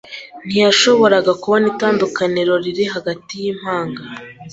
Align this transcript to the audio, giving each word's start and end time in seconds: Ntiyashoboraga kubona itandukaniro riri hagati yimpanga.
Ntiyashoboraga 0.45 1.31
kubona 1.41 1.65
itandukaniro 1.73 2.53
riri 2.63 2.85
hagati 2.93 3.31
yimpanga. 3.41 4.01